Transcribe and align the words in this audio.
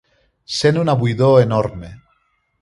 Sent 0.59 0.79
una 0.83 0.95
buidor 1.01 1.37
enorme. 1.43 1.93